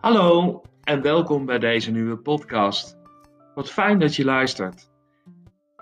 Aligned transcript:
Hallo 0.00 0.62
en 0.82 1.02
welkom 1.02 1.46
bij 1.46 1.58
deze 1.58 1.90
nieuwe 1.90 2.16
podcast. 2.16 2.96
Wat 3.54 3.70
fijn 3.70 3.98
dat 3.98 4.16
je 4.16 4.24
luistert. 4.24 4.90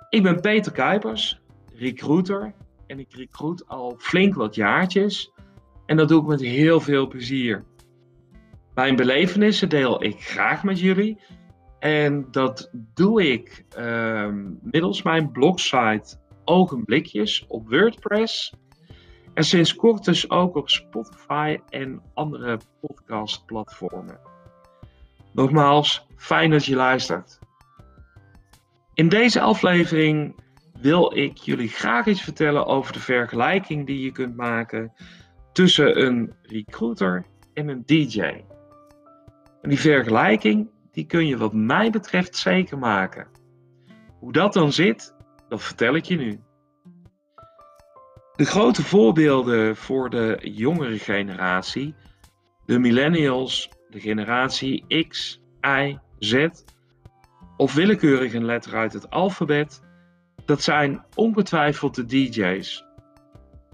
Ik 0.08 0.22
ben 0.22 0.40
Peter 0.40 0.72
Kuipers, 0.72 1.40
recruiter 1.74 2.54
en 2.86 2.98
ik 2.98 3.14
recruit 3.14 3.68
al 3.68 3.94
flink 3.98 4.34
wat 4.34 4.54
jaartjes 4.54 5.32
en 5.86 5.96
dat 5.96 6.08
doe 6.08 6.20
ik 6.20 6.26
met 6.26 6.40
heel 6.40 6.80
veel 6.80 7.08
plezier. 7.08 7.64
Mijn 8.74 8.96
belevenissen 8.96 9.68
deel 9.68 10.02
ik 10.04 10.24
graag 10.24 10.62
met 10.62 10.80
jullie 10.80 11.18
en 11.78 12.26
dat 12.30 12.70
doe 12.94 13.32
ik 13.32 13.64
uh, 13.78 14.28
middels 14.62 15.02
mijn 15.02 15.30
blogsite 15.30 16.16
Ogenblikjes 16.44 17.44
op 17.48 17.68
WordPress 17.68 18.54
en 19.38 19.44
sinds 19.44 19.74
kort 19.74 20.04
dus 20.04 20.30
ook 20.30 20.56
op 20.56 20.70
Spotify 20.70 21.58
en 21.68 22.02
andere 22.14 22.58
podcastplatformen. 22.80 24.20
Nogmaals, 25.32 26.06
fijn 26.16 26.50
dat 26.50 26.64
je 26.64 26.76
luistert. 26.76 27.38
In 28.94 29.08
deze 29.08 29.40
aflevering 29.40 30.34
wil 30.80 31.16
ik 31.16 31.36
jullie 31.36 31.68
graag 31.68 32.06
iets 32.06 32.22
vertellen 32.22 32.66
over 32.66 32.92
de 32.92 33.00
vergelijking 33.00 33.86
die 33.86 34.00
je 34.00 34.12
kunt 34.12 34.36
maken 34.36 34.92
tussen 35.52 36.04
een 36.04 36.34
recruiter 36.42 37.26
en 37.54 37.68
een 37.68 37.82
DJ. 37.86 38.20
En 39.62 39.68
die 39.68 39.80
vergelijking 39.80 40.70
die 40.92 41.06
kun 41.06 41.26
je 41.26 41.36
wat 41.36 41.52
mij 41.52 41.90
betreft 41.90 42.36
zeker 42.36 42.78
maken. 42.78 43.26
Hoe 44.18 44.32
dat 44.32 44.52
dan 44.52 44.72
zit, 44.72 45.14
dat 45.48 45.62
vertel 45.62 45.94
ik 45.94 46.04
je 46.04 46.16
nu. 46.16 46.40
De 48.38 48.44
grote 48.44 48.82
voorbeelden 48.82 49.76
voor 49.76 50.10
de 50.10 50.38
jongere 50.42 50.98
generatie, 50.98 51.94
de 52.66 52.78
millennials, 52.78 53.70
de 53.90 54.00
generatie 54.00 55.06
X, 55.08 55.40
Y, 55.60 55.98
Z, 56.18 56.48
of 57.56 57.74
willekeurig 57.74 58.34
een 58.34 58.44
letter 58.44 58.74
uit 58.74 58.92
het 58.92 59.10
alfabet, 59.10 59.82
dat 60.44 60.62
zijn 60.62 61.04
ongetwijfeld 61.14 61.94
de 61.94 62.06
DJ's. 62.06 62.84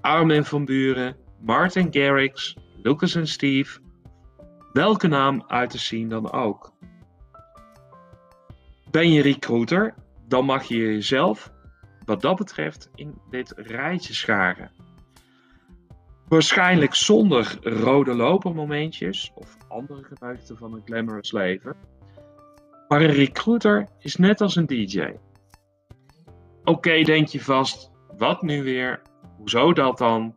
Armin 0.01 0.45
van 0.45 0.65
Buren, 0.65 1.17
Martin 1.41 1.89
Garrix, 1.91 2.57
Lucas 2.83 3.15
en 3.15 3.29
Steve, 3.29 3.81
welke 4.73 5.07
naam 5.07 5.45
uit 5.47 5.71
te 5.71 5.79
zien 5.79 6.09
dan 6.09 6.33
ook. 6.33 6.73
Ben 8.91 9.13
je 9.13 9.23
recruiter, 9.23 9.95
dan 10.29 10.45
mag 10.45 10.65
je 10.65 10.77
jezelf 10.77 11.54
wat 12.05 12.21
dat 12.21 12.37
betreft 12.37 12.91
in 12.95 13.19
dit 13.31 13.53
rijtje 13.57 14.15
scharen. 14.15 14.71
Waarschijnlijk 16.29 16.95
zonder 16.95 17.59
rode 17.63 18.15
lopermomentjes 18.15 19.33
of 19.35 19.57
andere 19.69 20.03
gedachten 20.05 20.57
van 20.57 20.75
een 20.75 20.83
glamorous 20.85 21.33
leven. 21.33 21.77
Maar 22.89 23.01
een 23.01 23.13
recruiter 23.13 23.89
is 23.99 24.17
net 24.17 24.41
als 24.41 24.57
een 24.57 24.67
DJ. 24.67 25.13
Oké, 26.65 27.03
denk 27.03 27.29
je 27.29 27.41
vast, 27.41 27.91
wat 28.17 28.43
nu 28.43 28.63
weer? 28.63 29.03
Hoezo 29.37 29.73
dat 29.73 29.99
dan? 29.99 30.37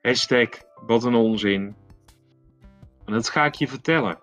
Hashtag, 0.00 0.48
wat 0.86 1.04
een 1.04 1.14
onzin. 1.14 1.76
En 3.04 3.12
dat 3.12 3.28
ga 3.28 3.44
ik 3.44 3.54
je 3.54 3.68
vertellen. 3.68 4.18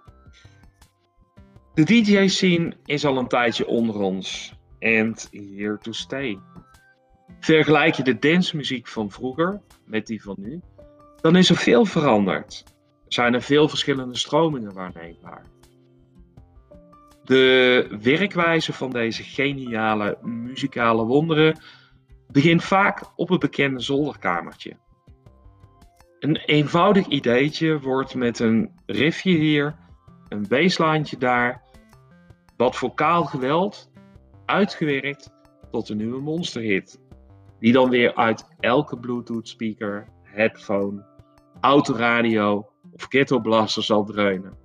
De 1.73 1.83
DJ-scene 1.83 2.73
is 2.85 3.05
al 3.05 3.17
een 3.17 3.27
tijdje 3.27 3.67
onder 3.67 3.99
ons. 3.99 4.53
And 4.79 5.29
here 5.31 5.77
to 5.77 5.91
stay. 5.91 6.39
Vergelijk 7.45 7.95
je 7.95 8.03
de 8.03 8.19
dancemuziek 8.19 8.88
van 8.88 9.11
vroeger 9.11 9.61
met 9.85 10.07
die 10.07 10.21
van 10.21 10.35
nu, 10.38 10.61
dan 11.21 11.35
is 11.35 11.49
er 11.49 11.55
veel 11.55 11.85
veranderd. 11.85 12.63
Er 13.05 13.13
zijn 13.13 13.33
er 13.33 13.41
veel 13.41 13.69
verschillende 13.69 14.17
stromingen 14.17 14.73
waarneembaar. 14.73 15.45
De 17.23 17.97
werkwijze 18.01 18.73
van 18.73 18.89
deze 18.89 19.23
geniale 19.23 20.17
muzikale 20.22 21.06
wonderen 21.06 21.59
begint 22.31 22.63
vaak 22.63 23.11
op 23.16 23.29
het 23.29 23.39
bekende 23.39 23.79
zolderkamertje. 23.79 24.77
Een 26.19 26.35
eenvoudig 26.35 27.07
ideetje 27.07 27.79
wordt 27.79 28.16
met 28.16 28.39
een 28.39 28.72
riffje 28.85 29.38
hier, 29.38 29.75
een 30.27 30.47
basslijntje 30.47 31.17
daar, 31.17 31.62
wat 32.57 32.75
vocaal 32.75 33.23
geweld, 33.23 33.91
uitgewerkt 34.45 35.33
tot 35.72 35.89
een 35.89 35.97
nieuwe 35.97 36.22
monsterhit 36.22 37.03
die 37.59 37.73
dan 37.73 37.89
weer 37.89 38.16
uit 38.16 38.47
elke 38.59 38.97
Bluetooth 38.97 39.47
speaker, 39.47 40.07
headphone, 40.23 41.03
autoradio 41.61 42.69
of 42.93 43.05
ghetto 43.09 43.39
blaster 43.39 43.83
zal 43.83 44.03
dreunen. 44.03 44.57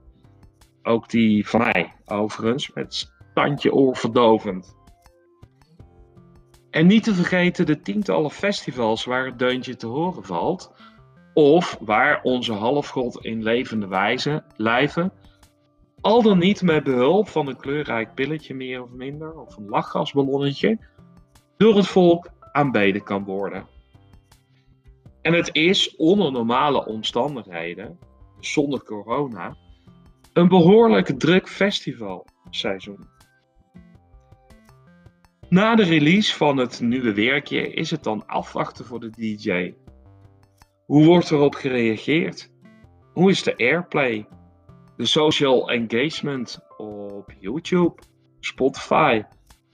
Ook 0.83 1.09
die 1.09 1.49
van 1.49 1.61
mij, 1.61 1.95
overigens, 2.05 2.73
met 2.73 3.13
standje 3.31 3.73
oorverdovend. 3.73 4.77
En 6.71 6.87
niet 6.87 7.03
te 7.03 7.15
vergeten 7.15 7.67
de 7.67 7.81
tientallen 7.81 8.31
festivals 8.31 9.05
waar 9.05 9.27
het 9.27 9.39
deuntje 9.39 9.77
te 9.77 9.87
horen 9.87 10.25
valt, 10.25 10.73
of 11.35 11.79
waar 11.81 12.23
onze 12.23 12.53
halfgod 12.53 13.25
in 13.25 13.43
levende 13.43 13.87
wijze 13.87 14.45
lijven, 14.57 15.13
al 16.01 16.23
dan 16.23 16.39
niet 16.39 16.63
met 16.63 16.85
behulp 16.85 17.29
van 17.29 17.47
een 17.47 17.57
kleurrijk 17.57 18.15
pilletje 18.15 18.55
meer 18.55 18.83
of 18.83 18.91
minder, 18.91 19.41
of 19.41 19.57
een 19.57 19.69
lachgasballonnetje, 19.69 20.79
door 21.57 21.77
het 21.77 21.87
volk 21.87 22.31
aanbeden 22.53 23.03
kan 23.03 23.25
worden. 23.25 23.67
En 25.23 25.33
het 25.33 25.55
is 25.55 25.97
onder 25.97 26.33
normale 26.33 26.87
omstandigheden, 26.87 27.99
zonder 28.41 28.85
corona, 28.85 29.57
een 30.33 30.49
behoorlijk 30.49 31.07
druk 31.07 31.49
festivalseizoen. 31.49 33.09
Na 35.49 35.75
de 35.75 35.83
release 35.83 36.37
van 36.37 36.57
het 36.57 36.81
nieuwe 36.81 37.15
werkje 37.15 37.73
is 37.73 37.91
het 37.91 38.03
dan 38.03 38.27
afwachten 38.27 38.85
voor 38.85 39.01
de 39.01 39.11
DJ. 39.11 39.75
Hoe 40.87 41.05
wordt 41.05 41.31
erop 41.31 41.55
gereageerd? 41.55 42.51
Hoe 43.13 43.31
is 43.31 43.43
de 43.43 43.57
airplay? 43.57 44.27
De 44.97 45.07
social 45.07 45.71
engagement 45.71 46.59
op 46.77 47.33
YouTube, 47.39 48.03
Spotify, 48.41 49.23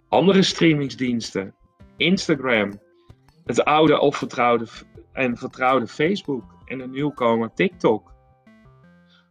andere 0.08 0.42
streamingsdiensten? 0.42 1.55
Instagram, 1.96 2.80
het 3.44 3.64
oude 3.64 4.00
of 4.00 4.16
vertrouwde 4.16 4.66
en 5.12 5.36
vertrouwde 5.36 5.86
Facebook 5.86 6.54
en 6.64 6.78
de 6.78 6.88
nieuwkomer 6.88 7.50
TikTok. 7.54 8.14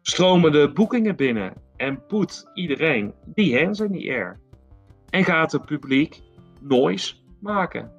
Stromen 0.01 0.51
de 0.51 0.71
boekingen 0.73 1.15
binnen 1.15 1.53
en 1.77 2.05
poet 2.05 2.49
iedereen 2.53 3.13
die 3.25 3.59
hands 3.59 3.79
in 3.79 3.91
the 3.91 4.09
air. 4.09 4.39
En 5.09 5.23
gaat 5.23 5.51
het 5.51 5.65
publiek 5.65 6.21
noise 6.61 7.15
maken. 7.41 7.91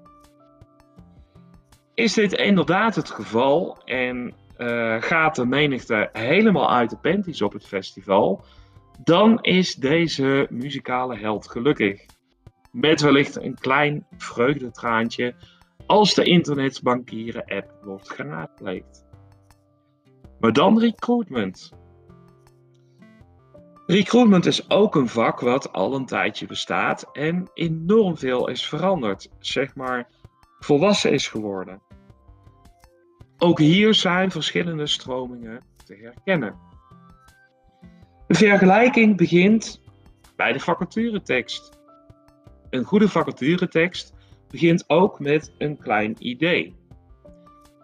Is 1.94 2.14
dit 2.14 2.32
inderdaad 2.32 2.94
het 2.94 3.10
geval 3.10 3.82
en 3.84 4.34
uh, 4.58 5.02
gaat 5.02 5.34
de 5.34 5.46
menigte 5.46 6.08
helemaal 6.12 6.70
uit 6.70 6.90
de 6.90 6.96
panties 6.96 7.42
op 7.42 7.52
het 7.52 7.66
festival, 7.66 8.44
dan 9.04 9.42
is 9.42 9.74
deze 9.74 10.46
muzikale 10.50 11.18
held 11.18 11.50
gelukkig 11.50 12.04
met 12.76 13.00
wellicht 13.00 13.36
een 13.36 13.54
klein 13.54 14.06
vreugdetraantje 14.16 15.34
als 15.86 16.14
de 16.14 16.24
internetbankieren 16.24 17.44
app 17.44 17.72
wordt 17.82 18.10
geraadpleegd. 18.10 19.04
Maar 20.40 20.52
dan 20.52 20.78
recruitment. 20.78 21.72
Recruitment 23.86 24.46
is 24.46 24.70
ook 24.70 24.94
een 24.94 25.08
vak 25.08 25.40
wat 25.40 25.72
al 25.72 25.94
een 25.94 26.06
tijdje 26.06 26.46
bestaat 26.46 27.08
en 27.12 27.50
enorm 27.54 28.18
veel 28.18 28.48
is 28.48 28.68
veranderd, 28.68 29.28
zeg 29.38 29.74
maar 29.74 30.08
volwassen 30.58 31.12
is 31.12 31.28
geworden. 31.28 31.82
Ook 33.38 33.58
hier 33.58 33.94
zijn 33.94 34.30
verschillende 34.30 34.86
stromingen 34.86 35.60
te 35.84 35.94
herkennen. 35.94 36.54
De 38.26 38.34
vergelijking 38.34 39.16
begint 39.16 39.82
bij 40.36 40.52
de 40.52 40.60
vacaturetekst. 40.60 41.75
Een 42.70 42.84
goede 42.84 43.08
vacaturetekst 43.08 44.14
begint 44.48 44.84
ook 44.86 45.20
met 45.20 45.54
een 45.58 45.78
klein 45.78 46.16
idee. 46.18 46.74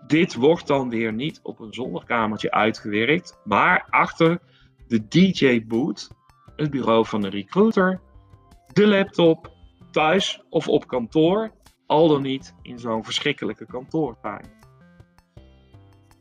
Dit 0.07 0.35
wordt 0.35 0.67
dan 0.67 0.89
weer 0.89 1.13
niet 1.13 1.41
op 1.43 1.61
een 1.61 1.73
zolderkamertje 1.73 2.51
uitgewerkt, 2.51 3.41
maar 3.45 3.87
achter 3.91 4.39
de 4.87 5.09
DJ-boot, 5.09 6.11
het 6.57 6.71
bureau 6.71 7.07
van 7.07 7.21
de 7.21 7.29
recruiter, 7.29 8.01
de 8.73 8.87
laptop, 8.87 9.53
thuis 9.91 10.43
of 10.51 10.69
op 10.69 10.87
kantoor, 10.87 11.51
al 11.87 12.09
dan 12.09 12.23
niet 12.23 12.55
in 12.63 12.79
zo'n 12.79 13.05
verschrikkelijke 13.05 13.67
kantoortuin. 13.67 14.61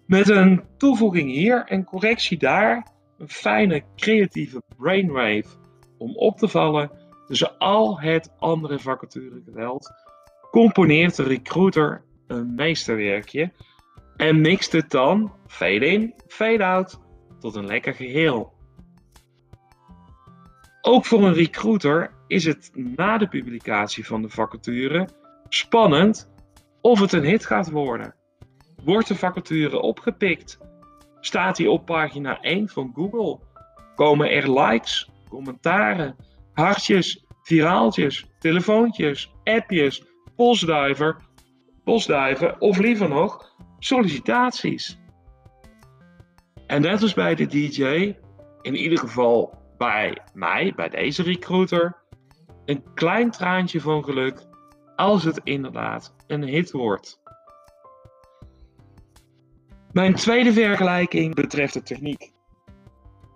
Met 0.05 0.29
een 0.29 0.63
toevoeging 0.77 1.31
hier 1.31 1.65
en 1.65 1.83
correctie 1.83 2.37
daar, 2.37 2.87
een 3.17 3.29
fijne 3.29 3.83
creatieve 3.95 4.61
brainwave 4.77 5.47
om 5.97 6.15
op 6.15 6.37
te 6.37 6.47
vallen 6.47 7.00
Tussen 7.31 7.57
al 7.57 8.00
het 8.00 8.31
andere 8.39 8.80
vacaturegeweld 8.80 9.92
componeert 10.50 11.16
de 11.16 11.24
recruiter 11.24 12.04
een 12.28 12.56
meesterwerkje 12.56 13.51
en 14.16 14.42
mixt 14.42 14.72
het 14.72 14.89
dan 14.89 15.33
fade 15.48 15.86
in, 15.86 16.13
fade 16.28 16.66
out 16.66 17.00
tot 17.39 17.56
een 17.56 17.66
lekker 17.66 17.94
geheel. 17.94 18.54
Ook 20.81 21.06
voor 21.06 21.24
een 21.24 21.33
recruiter 21.33 22.13
is 22.28 22.45
het 22.45 22.72
na 22.74 23.18
de 23.18 23.28
publicatie 23.28 24.06
van 24.06 24.22
de 24.22 24.30
vacature 24.30 25.07
spannend 25.50 26.31
of 26.81 27.00
het 27.00 27.12
een 27.12 27.25
hit 27.25 27.45
gaat 27.45 27.69
worden. 27.69 28.16
Wordt 28.83 29.07
de 29.07 29.16
vacature 29.16 29.80
opgepikt? 29.80 30.57
Staat 31.19 31.57
hij 31.57 31.68
op 31.68 31.86
pagina 31.86 32.39
1 32.42 32.69
van 32.69 32.92
Google? 32.95 33.39
Komen 33.95 34.31
er 34.31 34.60
likes, 34.62 35.10
commentaren, 35.30 36.16
hartjes, 36.53 37.25
viraaltjes, 37.42 38.25
telefoontjes, 38.39 39.33
appjes, 39.44 40.03
postduiver, 40.36 41.15
of 42.59 42.77
liever 42.77 43.09
nog 43.09 43.56
sollicitaties? 43.80 45.00
En 46.68 46.81
net 46.81 47.01
als 47.01 47.13
bij 47.13 47.36
de 47.36 47.45
DJ, 47.45 48.15
in 48.62 48.75
ieder 48.75 48.98
geval 48.98 49.59
bij 49.77 50.18
mij, 50.33 50.74
bij 50.75 50.89
deze 50.89 51.24
recruiter, 51.24 51.98
een 52.65 52.83
klein 52.94 53.31
traantje 53.31 53.81
van 53.81 54.04
geluk 54.04 54.45
als 54.95 55.24
het 55.24 55.42
inderdaad 55.44 56.15
een 56.27 56.44
hit 56.44 56.71
wordt. 56.71 57.21
Mijn 59.92 60.15
tweede 60.15 60.54
vergelijking 60.54 61.36
betreft 61.36 61.74
de 61.74 61.81
techniek. 61.81 62.31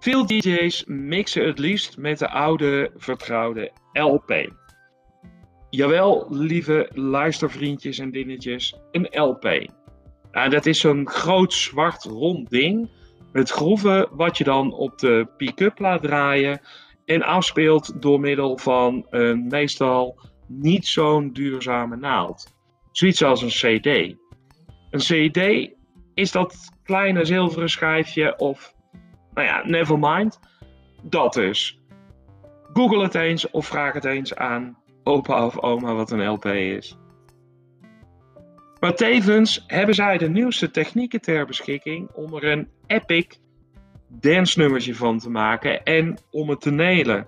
Veel 0.06 0.26
DJ's 0.26 0.84
mixen 0.86 1.46
het 1.46 1.60
liefst 1.60 1.98
met 1.98 2.20
de 2.20 2.30
oude 2.30 2.92
vertrouwde 2.98 3.72
LP. 3.94 4.52
Jawel, 5.70 6.28
lieve 6.30 6.90
luistervriendjes 6.94 8.00
en 8.00 8.12
dingetjes, 8.12 8.76
een 8.92 9.08
LP. 9.12 9.68
Nou, 10.32 10.50
dat 10.50 10.66
is 10.66 10.80
zo'n 10.80 11.10
groot 11.10 11.54
zwart 11.54 12.04
rond 12.04 12.50
ding 12.50 12.90
met 13.32 13.50
groeven 13.50 14.08
wat 14.12 14.38
je 14.38 14.44
dan 14.44 14.74
op 14.74 15.00
de 15.00 15.28
pick-up 15.38 15.80
laat 15.80 16.02
draaien 16.02 16.62
en 17.06 17.22
afspeelt 17.22 18.02
door 18.02 18.20
middel 18.20 18.58
van 18.58 19.06
een 19.10 19.48
meestal 19.48 20.20
niet 20.48 20.88
zo'n 20.88 21.34
duurzame 21.34 21.96
naald. 21.96 22.56
Zoiets 22.92 23.24
als 23.24 23.42
een 23.42 23.80
CD. 23.80 24.16
Een 24.90 25.00
CD 25.00 25.72
is 26.14 26.32
dat 26.32 26.56
kleine 26.84 27.26
zilveren 27.26 27.70
schijfje 27.70 28.38
of, 28.38 28.75
nou 29.36 29.48
ja, 29.48 29.62
never 29.66 30.00
mind. 30.00 30.40
Dat 31.02 31.34
dus. 31.34 31.80
Google 32.74 33.04
het 33.04 33.16
eens 33.16 33.50
of 33.50 33.68
vraag 33.68 33.94
het 33.94 34.06
eens 34.06 34.36
aan 34.36 34.78
opa 35.04 35.46
of 35.46 35.60
oma 35.60 35.94
wat 35.94 36.12
een 36.12 36.28
LP 36.28 36.46
is. 36.46 36.98
Maar 38.80 38.96
tevens 38.96 39.64
hebben 39.68 39.96
zij 39.96 40.18
de 40.18 40.30
nieuwste 40.30 40.72
technieken 40.72 41.22
ter 41.22 41.46
beschikking 41.46 42.10
om 42.12 42.36
er 42.36 42.44
een 42.44 42.70
epic 42.88 43.28
dance 44.08 44.94
van 44.94 45.20
te 45.20 45.30
maken 45.30 45.84
en 45.84 46.18
om 46.32 46.50
het 46.50 46.62
te 46.62 46.72
nelen. 46.72 47.28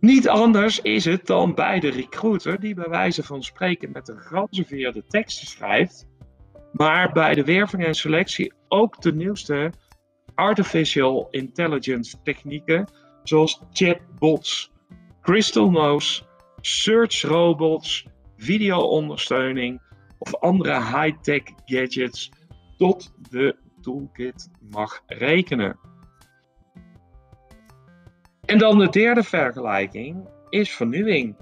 Niet 0.00 0.28
anders 0.28 0.80
is 0.80 1.04
het 1.04 1.26
dan 1.26 1.54
bij 1.54 1.80
de 1.80 1.90
recruiter 1.90 2.60
die 2.60 2.74
bij 2.74 2.88
wijze 2.88 3.22
van 3.22 3.42
spreken 3.42 3.90
met 3.92 4.08
een 4.08 4.18
gereserveerde 4.18 5.02
teksten 5.08 5.46
schrijft, 5.46 6.06
maar 6.72 7.12
bij 7.12 7.34
de 7.34 7.44
werving 7.44 7.84
en 7.84 7.94
selectie 7.94 8.52
ook 8.68 9.02
de 9.02 9.14
nieuwste 9.14 9.72
artificial 10.34 11.28
intelligence 11.30 12.16
technieken 12.22 12.88
zoals 13.22 13.62
chatbots, 13.72 14.72
crystal 15.20 15.70
nose, 15.70 16.22
search 16.60 17.22
robots, 17.22 18.06
video-ondersteuning 18.36 19.80
of 20.18 20.34
andere 20.34 20.74
high-tech 20.74 21.42
gadgets 21.64 22.30
tot 22.76 23.12
de 23.30 23.56
toolkit 23.80 24.50
mag 24.70 25.02
rekenen. 25.06 25.78
En 28.44 28.58
dan 28.58 28.78
de 28.78 28.88
derde 28.88 29.22
vergelijking 29.22 30.28
is 30.48 30.70
vernieuwing. 30.70 31.36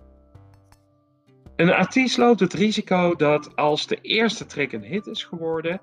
Een 1.56 1.72
artiest 1.72 2.18
loopt 2.18 2.40
het 2.40 2.52
risico 2.52 3.14
dat 3.14 3.56
als 3.56 3.86
de 3.86 3.98
eerste 4.00 4.46
track 4.46 4.72
een 4.72 4.84
hit 4.84 5.06
is 5.06 5.24
geworden, 5.24 5.80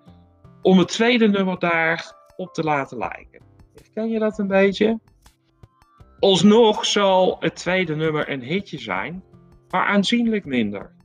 om 0.61 0.77
het 0.77 0.87
tweede 0.87 1.27
nummer 1.27 1.59
daar 1.59 2.13
op 2.35 2.53
te 2.53 2.63
laten 2.63 2.97
lijken. 2.97 3.41
Ken 3.93 4.09
je 4.09 4.19
dat 4.19 4.39
een 4.39 4.47
beetje? 4.47 4.99
Alsnog 6.19 6.85
zal 6.85 7.37
het 7.39 7.55
tweede 7.55 7.95
nummer 7.95 8.29
een 8.29 8.41
hitje 8.41 8.79
zijn, 8.79 9.23
maar 9.69 9.85
aanzienlijk 9.85 10.45
minder. 10.45 10.95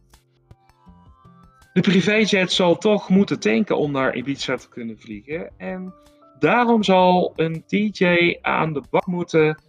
De 1.73 1.81
privéjet 1.81 2.53
zal 2.53 2.77
toch 2.77 3.09
moeten 3.09 3.41
tanken 3.41 3.79
om 3.79 3.91
naar 3.93 4.15
Ibiza 4.15 4.57
te 4.57 4.69
kunnen 4.69 4.99
vliegen 4.99 5.51
en 5.57 5.95
daarom 6.39 6.83
zal 6.83 7.33
een 7.37 7.65
DJ 7.67 8.37
aan 8.41 8.73
de 8.73 8.83
bak 8.91 9.07
moeten 9.07 9.63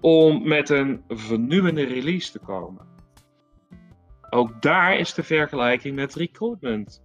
om 0.00 0.48
met 0.48 0.68
een 0.68 1.02
vernieuwende 1.08 1.84
release 1.84 2.32
te 2.32 2.38
komen. 2.38 2.86
Ook 4.30 4.62
daar 4.62 4.98
is 4.98 5.14
de 5.14 5.22
vergelijking 5.22 5.94
met 5.94 6.14
recruitment. 6.14 7.02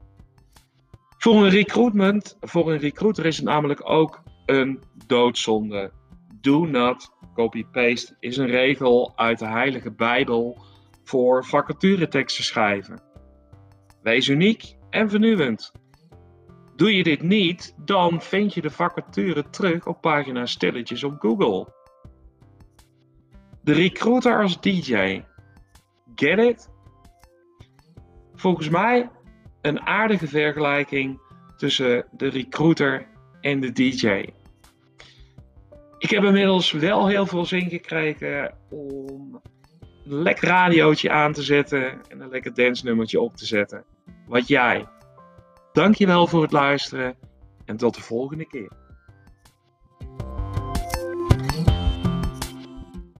Voor 1.21 1.43
een 1.43 1.49
recruitment, 1.49 2.37
voor 2.39 2.71
een 2.71 2.79
recruiter 2.79 3.25
is 3.25 3.35
het 3.37 3.45
namelijk 3.45 3.89
ook 3.89 4.23
een 4.45 4.83
doodzonde. 5.07 5.91
Do 6.39 6.65
not 6.65 7.09
copy-paste 7.33 8.15
is 8.19 8.37
een 8.37 8.47
regel 8.47 9.13
uit 9.15 9.39
de 9.39 9.47
Heilige 9.47 9.91
Bijbel 9.91 10.61
voor 11.03 11.45
vacatureteksten 11.45 12.43
schrijven. 12.43 13.01
Wees 14.01 14.27
uniek 14.27 14.75
en 14.89 15.09
vernieuwend. 15.09 15.71
Doe 16.75 16.95
je 16.95 17.03
dit 17.03 17.21
niet, 17.21 17.75
dan 17.85 18.21
vind 18.21 18.53
je 18.53 18.61
de 18.61 18.71
vacature 18.71 19.49
terug 19.49 19.87
op 19.87 20.01
pagina 20.01 20.45
stilletjes 20.45 21.03
op 21.03 21.19
Google. 21.19 21.73
De 23.63 23.73
recruiter 23.73 24.41
als 24.41 24.61
DJ. 24.61 25.23
Get 26.15 26.39
it? 26.39 26.69
Volgens 28.33 28.69
mij 28.69 29.09
een 29.61 29.81
aardige 29.81 30.27
vergelijking 30.27 31.19
tussen 31.57 32.05
de 32.11 32.27
recruiter 32.27 33.07
en 33.41 33.59
de 33.59 33.71
DJ. 33.71 34.25
Ik 35.97 36.09
heb 36.09 36.23
inmiddels 36.23 36.71
wel 36.71 37.07
heel 37.07 37.25
veel 37.25 37.45
zin 37.45 37.69
gekregen 37.69 38.57
om 38.69 39.41
een 40.05 40.21
lekker 40.21 40.47
radiootje 40.47 41.11
aan 41.11 41.33
te 41.33 41.41
zetten 41.41 42.01
en 42.09 42.21
een 42.21 42.29
lekker 42.29 42.53
dance 42.53 42.85
nummertje 42.85 43.19
op 43.19 43.35
te 43.35 43.45
zetten. 43.45 43.83
Wat 44.27 44.47
jij. 44.47 44.87
Dankjewel 45.73 46.27
voor 46.27 46.41
het 46.41 46.51
luisteren 46.51 47.15
en 47.65 47.77
tot 47.77 47.95
de 47.95 48.01
volgende 48.01 48.45
keer. 48.47 48.71